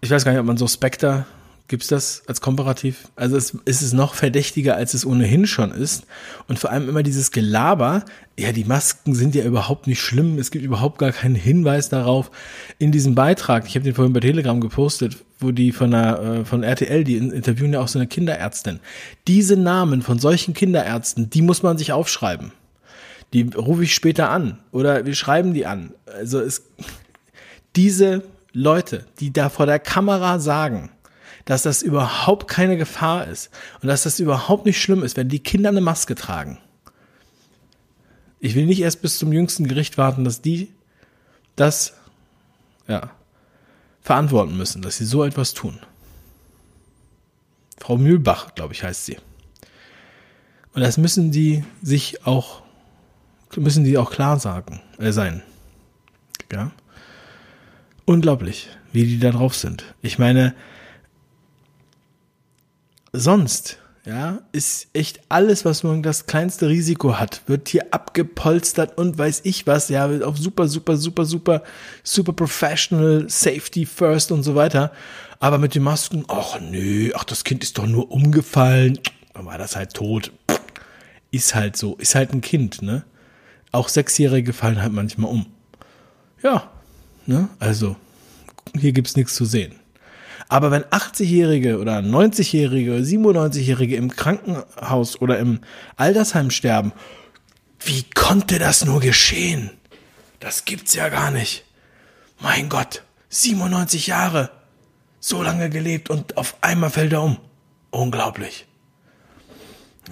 ich 0.02 0.10
weiß 0.10 0.24
gar 0.24 0.32
nicht, 0.32 0.40
ob 0.40 0.46
man 0.46 0.58
so 0.58 0.68
Spectre 0.68 1.26
Gibt's 1.68 1.88
das 1.88 2.22
als 2.28 2.40
Komparativ? 2.40 3.08
Also 3.16 3.36
es, 3.36 3.50
ist 3.64 3.82
es 3.82 3.92
noch 3.92 4.14
verdächtiger, 4.14 4.76
als 4.76 4.94
es 4.94 5.04
ohnehin 5.04 5.46
schon 5.48 5.72
ist. 5.72 6.06
Und 6.46 6.60
vor 6.60 6.70
allem 6.70 6.88
immer 6.88 7.02
dieses 7.02 7.32
Gelaber, 7.32 8.04
ja, 8.38 8.52
die 8.52 8.64
Masken 8.64 9.14
sind 9.16 9.34
ja 9.34 9.44
überhaupt 9.44 9.88
nicht 9.88 10.00
schlimm, 10.00 10.38
es 10.38 10.52
gibt 10.52 10.64
überhaupt 10.64 10.98
gar 10.98 11.10
keinen 11.10 11.34
Hinweis 11.34 11.88
darauf. 11.88 12.30
In 12.78 12.92
diesem 12.92 13.16
Beitrag, 13.16 13.66
ich 13.66 13.74
habe 13.74 13.84
den 13.84 13.94
vorhin 13.94 14.12
bei 14.12 14.20
Telegram 14.20 14.60
gepostet, 14.60 15.16
wo 15.40 15.50
die 15.50 15.72
von 15.72 15.90
der, 15.90 16.20
äh, 16.20 16.44
von 16.44 16.62
RTL, 16.62 17.02
die 17.02 17.16
interviewen 17.16 17.72
ja 17.72 17.80
auch 17.80 17.88
so 17.88 17.98
eine 17.98 18.06
Kinderärztin. 18.06 18.78
Diese 19.26 19.56
Namen 19.56 20.02
von 20.02 20.20
solchen 20.20 20.54
Kinderärzten, 20.54 21.30
die 21.30 21.42
muss 21.42 21.64
man 21.64 21.78
sich 21.78 21.90
aufschreiben. 21.90 22.52
Die 23.32 23.42
rufe 23.56 23.82
ich 23.82 23.94
später 23.94 24.30
an 24.30 24.58
oder 24.70 25.04
wir 25.04 25.14
schreiben 25.14 25.52
die 25.52 25.66
an. 25.66 25.92
Also 26.06 26.40
es, 26.40 26.62
diese 27.74 28.22
Leute, 28.52 29.04
die 29.20 29.32
da 29.32 29.50
vor 29.50 29.66
der 29.66 29.78
Kamera 29.78 30.38
sagen, 30.38 30.90
dass 31.46 31.62
das 31.62 31.80
überhaupt 31.80 32.48
keine 32.48 32.76
Gefahr 32.76 33.26
ist 33.26 33.50
und 33.80 33.88
dass 33.88 34.02
das 34.02 34.20
überhaupt 34.20 34.66
nicht 34.66 34.80
schlimm 34.80 35.02
ist, 35.02 35.16
wenn 35.16 35.28
die 35.30 35.38
Kinder 35.38 35.70
eine 35.70 35.80
Maske 35.80 36.14
tragen. 36.14 36.58
Ich 38.40 38.54
will 38.54 38.66
nicht 38.66 38.80
erst 38.80 39.00
bis 39.00 39.16
zum 39.16 39.32
jüngsten 39.32 39.66
Gericht 39.66 39.96
warten, 39.96 40.24
dass 40.24 40.42
die 40.42 40.68
das 41.54 41.94
ja 42.86 43.10
verantworten 44.02 44.56
müssen, 44.56 44.82
dass 44.82 44.98
sie 44.98 45.04
so 45.04 45.24
etwas 45.24 45.54
tun. 45.54 45.78
Frau 47.78 47.96
Mühlbach, 47.96 48.54
glaube 48.54 48.74
ich, 48.74 48.82
heißt 48.82 49.06
sie. 49.06 49.16
Und 50.74 50.82
das 50.82 50.98
müssen 50.98 51.30
die 51.30 51.64
sich 51.80 52.26
auch, 52.26 52.62
müssen 53.56 53.84
die 53.84 53.98
auch 53.98 54.10
klar 54.10 54.38
sagen, 54.38 54.80
äh, 54.98 55.12
sein. 55.12 55.42
Ja. 56.52 56.72
Unglaublich, 58.04 58.68
wie 58.92 59.04
die 59.04 59.18
da 59.18 59.30
drauf 59.30 59.54
sind. 59.54 59.94
Ich 60.02 60.18
meine, 60.18 60.54
sonst, 63.12 63.78
ja, 64.06 64.38
ist 64.52 64.86
echt 64.92 65.20
alles, 65.28 65.64
was 65.64 65.82
nur 65.82 66.00
das 66.00 66.26
kleinste 66.26 66.68
Risiko 66.68 67.18
hat, 67.18 67.42
wird 67.46 67.68
hier 67.68 67.92
abgepolstert 67.92 68.96
und 68.98 69.18
weiß 69.18 69.40
ich 69.42 69.66
was, 69.66 69.88
ja, 69.88 70.08
auf 70.20 70.38
super, 70.38 70.68
super, 70.68 70.96
super, 70.96 71.24
super, 71.24 71.62
super 72.04 72.32
professional, 72.32 73.28
safety 73.28 73.84
first 73.84 74.30
und 74.30 74.44
so 74.44 74.54
weiter. 74.54 74.92
Aber 75.40 75.58
mit 75.58 75.74
den 75.74 75.82
Masken, 75.82 76.24
ach 76.28 76.60
nö, 76.60 77.10
ach, 77.16 77.24
das 77.24 77.42
Kind 77.42 77.64
ist 77.64 77.78
doch 77.78 77.86
nur 77.86 78.12
umgefallen, 78.12 78.98
dann 79.34 79.46
war 79.46 79.58
das 79.58 79.74
halt 79.74 79.94
tot. 79.94 80.30
Ist 81.32 81.56
halt 81.56 81.76
so, 81.76 81.96
ist 81.96 82.14
halt 82.14 82.32
ein 82.32 82.40
Kind, 82.40 82.82
ne? 82.82 83.04
Auch 83.72 83.88
Sechsjährige 83.88 84.52
fallen 84.52 84.80
halt 84.80 84.92
manchmal 84.92 85.30
um. 85.30 85.46
Ja, 86.42 86.70
ne? 87.26 87.48
Also, 87.58 87.96
hier 88.78 88.92
gibt's 88.92 89.16
nichts 89.16 89.34
zu 89.34 89.44
sehen. 89.44 89.74
Aber 90.48 90.70
wenn 90.70 90.84
80-Jährige 90.84 91.78
oder 91.80 91.98
90-Jährige 91.98 92.94
oder 92.94 93.02
97-Jährige 93.02 93.96
im 93.96 94.10
Krankenhaus 94.14 95.20
oder 95.20 95.38
im 95.38 95.60
Altersheim 95.96 96.50
sterben, 96.50 96.92
wie 97.80 98.04
konnte 98.14 98.58
das 98.58 98.84
nur 98.84 99.00
geschehen? 99.00 99.70
Das 100.40 100.64
gibt's 100.64 100.94
ja 100.94 101.08
gar 101.08 101.30
nicht. 101.30 101.64
Mein 102.38 102.68
Gott, 102.68 103.02
97 103.30 104.06
Jahre, 104.06 104.50
so 105.18 105.42
lange 105.42 105.70
gelebt 105.70 106.10
und 106.10 106.36
auf 106.36 106.56
einmal 106.60 106.90
fällt 106.90 107.12
er 107.12 107.22
um. 107.22 107.38
Unglaublich. 107.90 108.66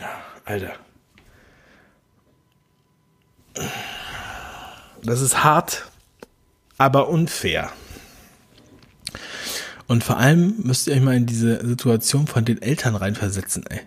Ja, 0.00 0.10
Alter. 0.44 0.72
Das 5.02 5.20
ist 5.20 5.44
hart, 5.44 5.84
aber 6.78 7.08
unfair. 7.08 7.70
Und 9.86 10.02
vor 10.02 10.18
allem 10.18 10.54
müsst 10.62 10.86
ihr 10.86 10.94
euch 10.94 11.02
mal 11.02 11.16
in 11.16 11.26
diese 11.26 11.66
Situation 11.66 12.26
von 12.26 12.44
den 12.44 12.62
Eltern 12.62 12.96
reinversetzen, 12.96 13.64
ey. 13.68 13.80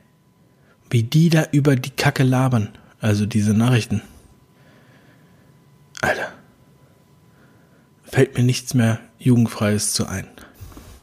Wie 0.89 1.03
die 1.03 1.29
da 1.29 1.45
über 1.51 1.75
die 1.75 1.89
Kacke 1.89 2.23
labern. 2.23 2.69
Also 2.99 3.25
diese 3.25 3.53
Nachrichten. 3.53 4.01
Alter. 6.01 6.31
Fällt 8.03 8.37
mir 8.37 8.43
nichts 8.43 8.73
mehr 8.73 8.99
Jugendfreies 9.19 9.93
zu 9.93 10.07
ein. 10.07 10.27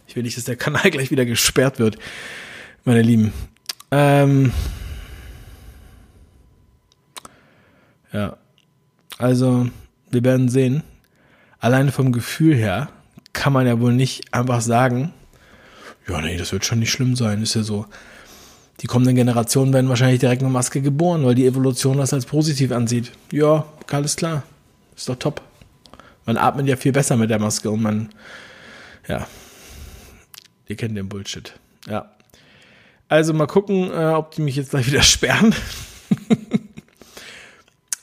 Ich 0.07 0.17
will 0.17 0.23
nicht, 0.23 0.37
dass 0.37 0.45
der 0.45 0.57
Kanal 0.57 0.91
gleich 0.91 1.11
wieder 1.11 1.27
gesperrt 1.27 1.79
wird, 1.79 1.99
meine 2.85 3.03
Lieben. 3.03 3.33
Ähm 3.91 4.53
ja. 8.13 8.37
Also, 9.19 9.69
wir 10.11 10.25
werden 10.25 10.49
sehen. 10.49 10.83
Alleine 11.59 11.93
vom 11.93 12.13
Gefühl 12.13 12.55
her 12.55 12.91
kann 13.35 13.53
man 13.53 13.67
ja 13.67 13.79
wohl 13.79 13.93
nicht 13.93 14.33
einfach 14.33 14.63
sagen, 14.63 15.13
ja, 16.09 16.21
nee, 16.21 16.37
das 16.37 16.53
wird 16.53 16.65
schon 16.65 16.79
nicht 16.79 16.91
schlimm 16.91 17.17
sein. 17.17 17.43
Ist 17.43 17.55
ja 17.55 17.63
so. 17.63 17.87
Die 18.81 18.87
kommenden 18.87 19.17
Generationen 19.17 19.73
werden 19.73 19.89
wahrscheinlich 19.89 20.21
direkt 20.21 20.43
mit 20.43 20.51
Maske 20.51 20.81
geboren, 20.81 21.25
weil 21.25 21.35
die 21.35 21.47
Evolution 21.47 21.99
das 21.99 22.13
als 22.13 22.27
positiv 22.27 22.73
ansieht. 22.73 23.13
Ja, 23.31 23.67
alles 23.91 24.17
klar. 24.17 24.43
Ist 24.97 25.09
doch 25.09 25.17
top. 25.17 25.43
Man 26.27 26.37
atmet 26.37 26.67
ja 26.67 26.77
viel 26.77 26.93
besser 26.93 27.17
mit 27.17 27.31
der 27.31 27.39
Maske 27.39 27.71
und 27.71 27.83
man, 27.83 28.09
ja, 29.07 29.27
ihr 30.67 30.77
kennt 30.77 30.97
den 30.97 31.09
Bullshit. 31.09 31.55
Ja. 31.87 32.11
Also 33.09 33.33
mal 33.33 33.47
gucken, 33.47 33.91
äh, 33.91 34.07
ob 34.07 34.33
die 34.33 34.43
mich 34.43 34.57
jetzt 34.57 34.71
gleich 34.71 34.87
wieder 34.91 35.03
sperren. 35.03 35.55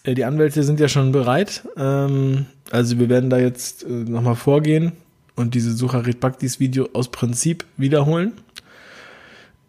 Äh, 0.03 0.15
die 0.15 0.25
Anwälte 0.25 0.63
sind 0.63 0.79
ja 0.79 0.87
schon 0.87 1.11
bereit. 1.11 1.63
Ähm, 1.77 2.47
also 2.71 2.97
wir 2.97 3.09
werden 3.09 3.29
da 3.29 3.37
jetzt 3.37 3.83
äh, 3.83 3.87
nochmal 3.87 4.35
vorgehen 4.35 4.93
und 5.35 5.55
diese 5.55 5.73
Sucharit 5.73 6.19
Bhaktis 6.19 6.59
Video 6.59 6.89
aus 6.93 7.09
Prinzip 7.09 7.65
wiederholen. 7.77 8.33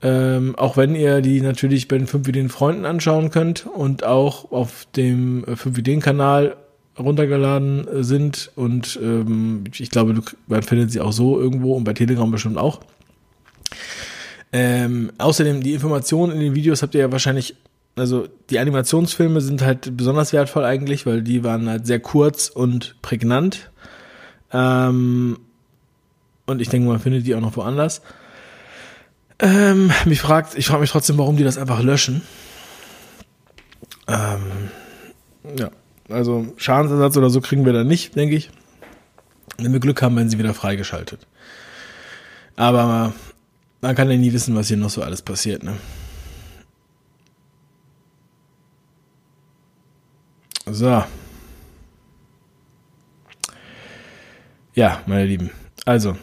Ähm, 0.03 0.57
auch 0.57 0.77
wenn 0.77 0.97
ihr 0.97 1.21
die 1.21 1.41
natürlich 1.41 1.87
bei 1.87 1.97
den 1.97 2.09
5 2.09 2.27
Ideen 2.27 2.49
Freunden 2.49 2.85
anschauen 2.85 3.31
könnt 3.31 3.67
und 3.67 4.03
auch 4.03 4.51
auf 4.51 4.87
dem 4.97 5.45
5 5.45 5.79
Ideen 5.79 6.01
Kanal 6.01 6.57
runtergeladen 6.99 7.87
sind 8.03 8.51
und 8.55 8.99
ähm, 9.03 9.65
ich 9.73 9.91
glaube, 9.91 10.21
man 10.47 10.63
findet 10.63 10.91
sie 10.91 11.01
auch 11.01 11.13
so 11.13 11.41
irgendwo 11.41 11.75
und 11.75 11.85
bei 11.85 11.95
Telegram 11.95 12.31
bestimmt 12.31 12.59
auch. 12.59 12.81
Ähm, 14.53 15.13
außerdem 15.17 15.63
die 15.63 15.73
Informationen 15.73 16.33
in 16.33 16.41
den 16.41 16.55
Videos 16.55 16.83
habt 16.83 16.95
ihr 16.95 17.01
ja 17.01 17.13
wahrscheinlich, 17.13 17.55
also 17.97 18.27
die 18.51 18.59
Animationsfilme 18.59 19.41
sind 19.41 19.63
halt 19.63 19.97
besonders 19.97 20.33
wertvoll 20.33 20.65
eigentlich, 20.65 21.07
weil 21.07 21.23
die 21.23 21.43
waren 21.45 21.69
halt 21.69 21.87
sehr 21.87 22.01
kurz 22.01 22.49
und 22.49 22.97
prägnant. 23.01 23.71
Ähm, 24.53 25.39
und 26.47 26.61
ich 26.61 26.69
denke, 26.69 26.89
man 26.89 27.01
findet 27.01 27.27
die 27.27 27.35
auch 27.35 27.41
noch 27.41 27.57
woanders. 27.57 28.03
Ähm, 29.39 29.91
mich 30.05 30.21
fragt, 30.21 30.57
ich 30.57 30.67
frage 30.67 30.81
mich 30.81 30.91
trotzdem, 30.91 31.19
warum 31.19 31.37
die 31.37 31.45
das 31.45 31.59
einfach 31.59 31.83
löschen. 31.83 32.23
Ähm, 34.09 34.71
ja, 35.57 35.71
also 36.09 36.53
Schadensersatz 36.57 37.17
oder 37.17 37.31
so 37.31 37.41
kriegen 37.41 37.65
wir 37.65 37.73
da 37.73 37.85
nicht, 37.85 38.15
denke 38.17 38.37
ich. 38.37 38.51
Wenn 39.59 39.73
wir 39.73 39.81
Glück 39.81 40.03
haben, 40.03 40.17
werden 40.17 40.29
sie 40.29 40.39
wieder 40.39 40.55
freigeschaltet. 40.55 41.27
Aber 42.57 43.13
man 43.81 43.95
kann 43.95 44.11
ja 44.11 44.17
nie 44.17 44.33
wissen, 44.33 44.55
was 44.55 44.69
hier 44.69 44.77
noch 44.77 44.91
so 44.91 45.03
alles 45.03 45.23
passiert, 45.23 45.63
ne? 45.63 45.77
So. 50.67 51.05
Ja, 54.75 55.03
meine 55.07 55.25
Lieben. 55.25 55.51
Also, 55.85 56.17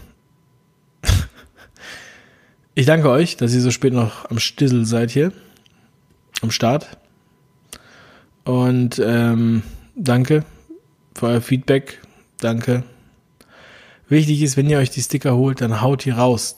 ich 2.79 2.85
danke 2.85 3.09
euch, 3.09 3.35
dass 3.35 3.53
ihr 3.53 3.59
so 3.59 3.71
spät 3.71 3.91
noch 3.91 4.29
am 4.29 4.39
Stissel 4.39 4.85
seid 4.85 5.11
hier. 5.11 5.33
Am 6.41 6.49
Start. 6.49 6.97
Und 8.45 9.01
ähm, 9.03 9.63
danke 9.97 10.45
für 11.13 11.27
euer 11.27 11.41
Feedback. 11.41 11.99
Danke. 12.39 12.83
Wichtig 14.07 14.41
ist, 14.41 14.55
wenn 14.55 14.69
ihr 14.69 14.77
euch 14.77 14.91
die 14.91 15.01
Sticker 15.01 15.35
holt, 15.35 15.59
dann 15.59 15.81
haut 15.81 16.05
die 16.05 16.11
raus. 16.11 16.55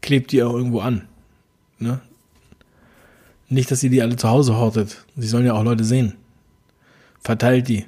Klebt 0.00 0.30
die 0.30 0.44
auch 0.44 0.54
irgendwo 0.54 0.78
an. 0.78 1.08
Ne? 1.80 2.00
Nicht, 3.48 3.72
dass 3.72 3.82
ihr 3.82 3.90
die 3.90 4.00
alle 4.00 4.14
zu 4.14 4.28
Hause 4.28 4.56
hortet. 4.56 5.04
Sie 5.16 5.26
sollen 5.26 5.44
ja 5.44 5.54
auch 5.54 5.64
Leute 5.64 5.82
sehen. 5.82 6.14
Verteilt 7.20 7.66
die. 7.66 7.84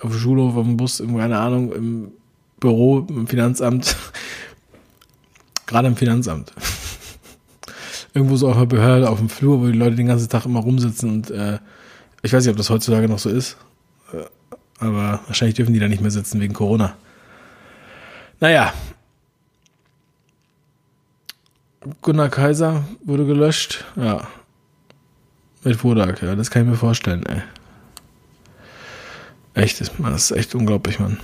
Auf 0.00 0.10
dem 0.10 0.18
Schulhof, 0.18 0.56
auf 0.56 0.66
dem 0.66 0.76
Bus, 0.76 0.98
keine 0.98 1.38
Ahnung, 1.38 1.72
im 1.72 2.12
Büro, 2.58 3.06
im 3.08 3.28
Finanzamt. 3.28 3.96
Gerade 5.66 5.86
im 5.86 5.96
Finanzamt 5.96 6.52
irgendwo 8.14 8.36
so 8.36 8.48
auf 8.48 8.56
der 8.56 8.66
Behörde, 8.66 9.08
auf 9.08 9.18
dem 9.18 9.28
Flur, 9.28 9.60
wo 9.60 9.66
die 9.66 9.78
Leute 9.78 9.96
den 9.96 10.06
ganzen 10.06 10.28
Tag 10.28 10.44
immer 10.44 10.60
rumsitzen 10.60 11.10
und 11.10 11.30
äh, 11.30 11.58
ich 12.22 12.32
weiß 12.32 12.44
nicht, 12.44 12.50
ob 12.50 12.56
das 12.56 12.70
heutzutage 12.70 13.08
noch 13.08 13.18
so 13.18 13.30
ist, 13.30 13.56
äh, 14.12 14.24
aber 14.84 15.20
wahrscheinlich 15.26 15.56
dürfen 15.56 15.74
die 15.74 15.80
da 15.80 15.88
nicht 15.88 16.02
mehr 16.02 16.10
sitzen 16.10 16.40
wegen 16.40 16.54
Corona. 16.54 16.96
Naja. 18.40 18.72
Gunnar 22.02 22.28
Kaiser 22.28 22.84
wurde 23.04 23.24
gelöscht, 23.24 23.84
ja. 23.96 24.26
Mit 25.64 25.82
Wodak, 25.82 26.22
ja, 26.22 26.34
das 26.36 26.50
kann 26.50 26.62
ich 26.62 26.68
mir 26.68 26.76
vorstellen, 26.76 27.24
ey. 27.26 27.42
Echt, 29.54 29.80
das 29.80 29.90
ist 29.98 30.30
echt 30.30 30.54
unglaublich, 30.54 31.00
Mann. 31.00 31.18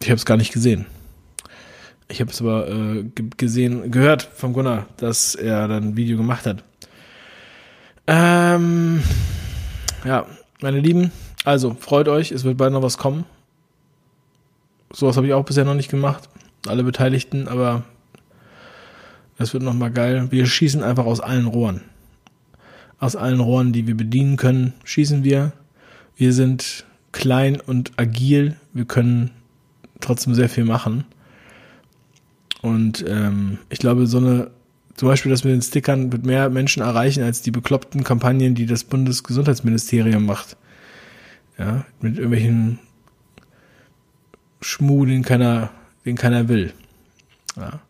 Ich 0.00 0.08
habe 0.08 0.16
es 0.16 0.24
gar 0.24 0.36
nicht 0.36 0.52
gesehen. 0.52 0.86
Ich 2.08 2.20
habe 2.20 2.30
es 2.30 2.40
aber 2.40 2.68
äh, 2.68 3.04
gesehen, 3.36 3.90
gehört 3.90 4.22
von 4.22 4.52
Gunnar, 4.52 4.86
dass 4.96 5.34
er 5.34 5.66
dann 5.66 5.88
ein 5.88 5.96
Video 5.96 6.16
gemacht 6.16 6.46
hat. 6.46 6.62
Ähm, 8.06 9.02
ja, 10.04 10.26
meine 10.62 10.80
Lieben, 10.80 11.10
also 11.44 11.76
freut 11.78 12.08
euch, 12.08 12.30
es 12.30 12.44
wird 12.44 12.56
bald 12.56 12.72
noch 12.72 12.82
was 12.82 12.98
kommen. 12.98 13.24
Sowas 14.92 15.16
habe 15.16 15.26
ich 15.26 15.34
auch 15.34 15.44
bisher 15.44 15.64
noch 15.64 15.74
nicht 15.74 15.90
gemacht. 15.90 16.28
Alle 16.68 16.84
Beteiligten, 16.84 17.48
aber 17.48 17.82
das 19.36 19.52
wird 19.52 19.62
nochmal 19.62 19.90
geil. 19.90 20.28
Wir 20.30 20.46
schießen 20.46 20.82
einfach 20.82 21.04
aus 21.04 21.20
allen 21.20 21.46
Rohren. 21.46 21.82
Aus 22.98 23.16
allen 23.16 23.40
Rohren, 23.40 23.72
die 23.72 23.86
wir 23.86 23.96
bedienen 23.96 24.36
können, 24.36 24.72
schießen 24.84 25.24
wir. 25.24 25.52
Wir 26.16 26.32
sind 26.32 26.86
klein 27.12 27.60
und 27.60 27.92
agil. 27.96 28.56
Wir 28.72 28.84
können 28.86 29.32
trotzdem 30.00 30.34
sehr 30.34 30.48
viel 30.48 30.64
machen. 30.64 31.04
Und 32.62 33.04
ähm, 33.06 33.58
ich 33.68 33.78
glaube, 33.78 34.06
so 34.06 34.18
eine, 34.18 34.50
zum 34.94 35.08
Beispiel 35.08 35.30
das 35.30 35.44
mit 35.44 35.52
den 35.52 35.62
Stickern 35.62 36.12
wird 36.12 36.24
mehr 36.24 36.48
Menschen 36.50 36.82
erreichen 36.82 37.22
als 37.22 37.42
die 37.42 37.50
bekloppten 37.50 38.04
Kampagnen, 38.04 38.54
die 38.54 38.66
das 38.66 38.84
Bundesgesundheitsministerium 38.84 40.24
macht. 40.24 40.56
Ja, 41.58 41.84
mit 42.00 42.16
irgendwelchen 42.16 42.78
Schmuh, 44.60 45.06
den 45.06 45.22
keiner, 45.22 45.70
den 46.04 46.16
keiner 46.16 46.48
will. 46.48 46.72
Ja. 47.56 47.80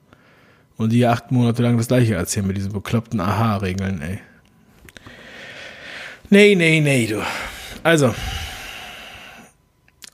Und 0.77 0.93
die 0.93 1.07
acht 1.07 1.33
Monate 1.33 1.63
lang 1.63 1.77
das 1.77 1.89
gleiche 1.89 2.15
erzählen 2.15 2.47
mit 2.47 2.57
diesen 2.57 2.73
bekloppten 2.73 3.21
Aha-Regeln, 3.21 4.03
ey. 4.03 4.21
Nee, 6.29 6.55
nee, 6.55 6.81
nee, 6.81 7.07
du. 7.07 7.23
Also, 7.83 8.15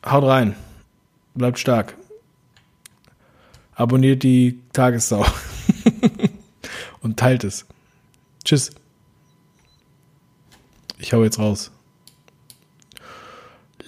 haut 0.04 0.24
rein. 0.24 0.54
Bleibt 1.34 1.58
stark. 1.58 1.94
Abonniert 3.74 4.22
die 4.22 4.60
Tagessau. 4.72 5.24
Und 7.00 7.18
teilt 7.18 7.44
es. 7.44 7.66
Tschüss. 8.44 8.70
Ich 10.98 11.12
hau 11.12 11.24
jetzt 11.24 11.38
raus. 11.38 11.72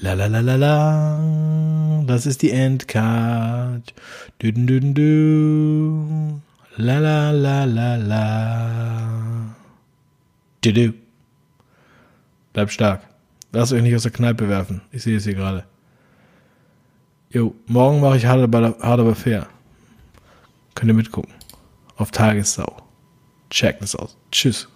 La 0.01 0.15
la 0.15 0.27
la 0.27 0.41
la 0.41 0.57
la. 0.57 2.05
Das 2.07 2.27
ist 2.27 2.43
die 2.43 2.51
Endcard. 2.51 3.95
Du, 4.39 4.53
du, 4.53 4.81
du. 4.81 6.41
La 6.77 6.99
la 6.99 7.31
la 7.31 7.65
la 7.65 7.97
la. 7.97 9.55
Du, 10.61 10.73
du. 10.73 10.95
Bleibt 12.53 12.73
stark. 12.73 13.03
Lasst 13.53 13.73
euch 13.73 13.83
nicht 13.83 13.95
aus 13.95 14.03
der 14.03 14.11
Kneipe 14.11 14.49
werfen. 14.49 14.81
Ich 14.91 15.05
sehe 15.05 15.17
es 15.17 15.25
hier 15.25 15.35
gerade. 15.35 15.65
Jo, 17.31 17.55
morgen 17.67 18.01
mache 18.01 18.17
ich 18.17 18.27
hart 18.27 18.43
aber, 18.43 18.77
hart 18.81 19.01
aber 19.01 19.15
fair. 19.15 19.49
Könnt 20.75 20.91
ihr 20.91 20.95
mitgucken. 20.95 21.33
Auf 21.97 22.11
Tagessau. 22.11 22.83
Check 23.51 23.79
das 23.81 23.95
aus. 23.95 24.17
Tschüss. 24.33 24.69